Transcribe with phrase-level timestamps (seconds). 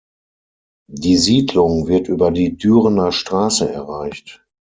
[0.89, 4.43] Die Siedlung wird über die Dürener Straße erreicht.